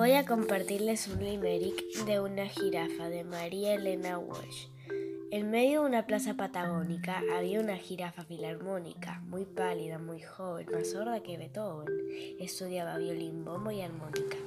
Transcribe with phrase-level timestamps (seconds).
[0.00, 4.68] Voy a compartirles un limerick de una jirafa de María Elena Walsh.
[5.30, 10.90] En medio de una plaza patagónica había una jirafa filarmónica, muy pálida, muy joven, más
[10.92, 11.86] sorda que Beethoven.
[12.38, 14.38] Estudiaba violín, bombo y armónica.